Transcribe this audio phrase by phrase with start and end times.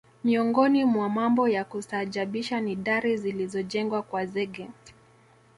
[0.23, 4.67] Miongoni mwa mambo ya kustaajabisha ni dari zilizojengwa kwa zege